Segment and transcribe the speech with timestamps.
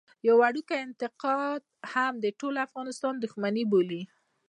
[0.27, 1.61] يو وړوکی انتقاد
[1.93, 4.01] هم د ټول افغانستان دښمني بولي.